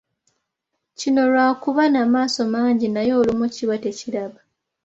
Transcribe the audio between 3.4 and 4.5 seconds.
kiba tekiraba.